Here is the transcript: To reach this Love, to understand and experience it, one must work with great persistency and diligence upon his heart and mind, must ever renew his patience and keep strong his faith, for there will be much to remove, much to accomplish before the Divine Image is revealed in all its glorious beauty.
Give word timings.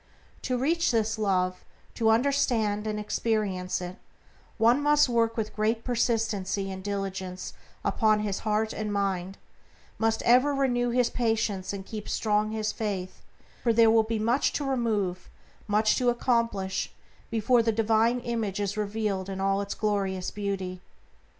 To 0.41 0.57
reach 0.57 0.89
this 0.89 1.19
Love, 1.19 1.63
to 1.93 2.09
understand 2.09 2.87
and 2.87 2.99
experience 2.99 3.79
it, 3.81 3.97
one 4.57 4.81
must 4.81 5.07
work 5.07 5.37
with 5.37 5.55
great 5.55 5.83
persistency 5.83 6.71
and 6.71 6.83
diligence 6.83 7.53
upon 7.85 8.21
his 8.21 8.39
heart 8.39 8.73
and 8.73 8.91
mind, 8.91 9.37
must 9.99 10.23
ever 10.23 10.55
renew 10.55 10.89
his 10.89 11.11
patience 11.11 11.71
and 11.71 11.85
keep 11.85 12.09
strong 12.09 12.49
his 12.49 12.71
faith, 12.71 13.21
for 13.61 13.71
there 13.71 13.91
will 13.91 14.01
be 14.01 14.17
much 14.17 14.53
to 14.53 14.63
remove, 14.65 15.29
much 15.67 15.95
to 15.97 16.09
accomplish 16.09 16.91
before 17.29 17.61
the 17.61 17.71
Divine 17.71 18.21
Image 18.21 18.59
is 18.59 18.75
revealed 18.75 19.29
in 19.29 19.39
all 19.39 19.61
its 19.61 19.75
glorious 19.75 20.31
beauty. 20.31 20.81